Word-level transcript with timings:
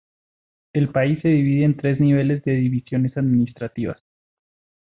El 0.73 0.89
país 0.89 1.19
se 1.21 1.27
divide 1.27 1.63
en 1.63 1.77
tres 1.77 1.99
niveles 1.99 2.43
de 2.43 2.53
divisiones 2.53 3.15
administrativas. 3.17 4.01